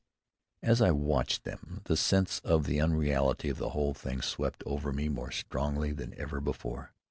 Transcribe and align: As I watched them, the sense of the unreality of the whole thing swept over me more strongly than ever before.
As 0.63 0.81
I 0.81 0.89
watched 0.89 1.43
them, 1.43 1.81
the 1.83 1.95
sense 1.95 2.39
of 2.39 2.65
the 2.65 2.81
unreality 2.81 3.49
of 3.49 3.59
the 3.59 3.69
whole 3.69 3.93
thing 3.93 4.23
swept 4.23 4.63
over 4.65 4.91
me 4.91 5.09
more 5.09 5.29
strongly 5.29 5.91
than 5.91 6.15
ever 6.17 6.41
before. 6.41 6.91